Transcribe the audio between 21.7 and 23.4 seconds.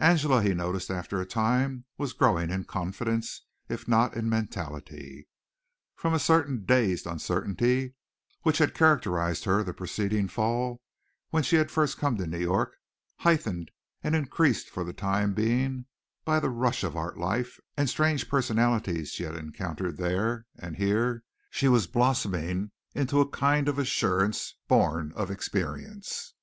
blossoming into a